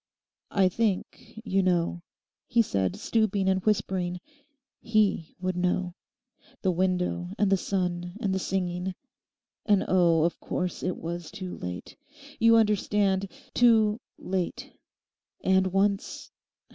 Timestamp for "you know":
1.45-2.01